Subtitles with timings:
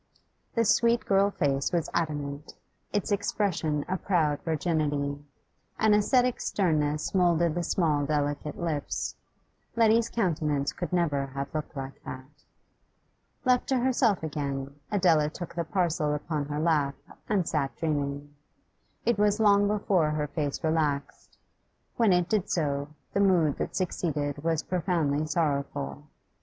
[0.55, 2.55] The sweet girl face was adamant,
[2.91, 5.23] its expression a proud virginity;
[5.77, 9.13] an ascetic sternness moulded the small, delicate lips.
[9.75, 12.25] Letty's countenance could never have looked like that.
[13.45, 16.95] Left to herself again, Adela took the parcel upon her lap
[17.29, 18.33] and sat dreaming.
[19.05, 21.37] It was long before her face relaxed;
[21.97, 26.05] when it did so, the mood that succeeded was profoundly sorrowful.